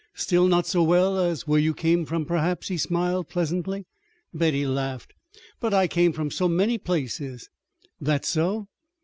[0.15, 3.85] "Still, not so well as where you came from, perhaps," he smiled pleasantly.
[4.33, 5.13] Betty laughed.
[5.59, 7.49] "But I came from so many places."
[7.99, 8.67] "That so?"